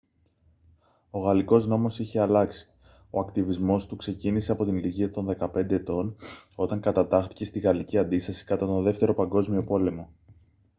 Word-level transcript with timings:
ο 1.09 1.19
γαλλικός 1.19 1.67
νόμος 1.67 1.99
είχε 1.99 2.19
αλλάξει 2.19 2.67
ο 3.09 3.19
ακτιβισμός 3.19 3.85
του 3.85 3.95
ξεκίνησε 3.95 4.51
από 4.51 4.65
την 4.65 4.75
ηλικία 4.77 5.09
των 5.11 5.35
15 5.39 5.71
ετών 5.71 6.15
όταν 6.55 6.79
κατατάχθηκε 6.81 7.45
στη 7.45 7.59
γαλλική 7.59 7.97
αντίσταση 7.97 8.45
κατά 8.45 8.65
τον 8.65 8.83
δεύτερο 8.83 9.13
παγκόσμιο 9.13 9.63
πόλεμο 9.63 10.09